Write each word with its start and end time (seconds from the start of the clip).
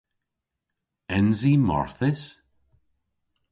Ens 1.17 1.39
i 1.51 1.53
marthys? 1.67 2.23